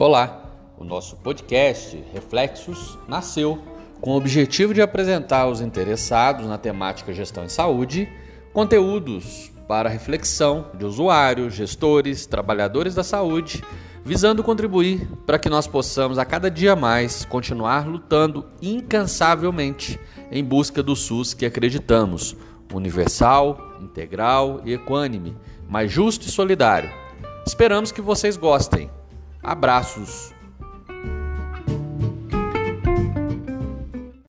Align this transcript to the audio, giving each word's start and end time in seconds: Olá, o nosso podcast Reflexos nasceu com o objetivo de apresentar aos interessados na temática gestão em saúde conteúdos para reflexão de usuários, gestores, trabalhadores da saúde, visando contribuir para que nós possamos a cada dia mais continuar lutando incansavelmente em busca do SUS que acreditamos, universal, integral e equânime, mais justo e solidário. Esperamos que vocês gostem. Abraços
Olá, 0.00 0.44
o 0.78 0.82
nosso 0.82 1.14
podcast 1.16 2.02
Reflexos 2.10 2.98
nasceu 3.06 3.58
com 4.00 4.12
o 4.12 4.16
objetivo 4.16 4.72
de 4.72 4.80
apresentar 4.80 5.40
aos 5.40 5.60
interessados 5.60 6.46
na 6.46 6.56
temática 6.56 7.12
gestão 7.12 7.44
em 7.44 7.50
saúde 7.50 8.08
conteúdos 8.50 9.52
para 9.68 9.90
reflexão 9.90 10.68
de 10.72 10.86
usuários, 10.86 11.52
gestores, 11.52 12.24
trabalhadores 12.24 12.94
da 12.94 13.04
saúde, 13.04 13.62
visando 14.02 14.42
contribuir 14.42 15.06
para 15.26 15.38
que 15.38 15.50
nós 15.50 15.66
possamos 15.66 16.16
a 16.16 16.24
cada 16.24 16.50
dia 16.50 16.74
mais 16.74 17.26
continuar 17.26 17.86
lutando 17.86 18.46
incansavelmente 18.62 20.00
em 20.32 20.42
busca 20.42 20.82
do 20.82 20.96
SUS 20.96 21.34
que 21.34 21.44
acreditamos, 21.44 22.34
universal, 22.72 23.76
integral 23.82 24.62
e 24.64 24.72
equânime, 24.72 25.36
mais 25.68 25.92
justo 25.92 26.26
e 26.26 26.30
solidário. 26.30 26.90
Esperamos 27.46 27.92
que 27.92 28.00
vocês 28.00 28.38
gostem. 28.38 28.90
Abraços 29.42 30.34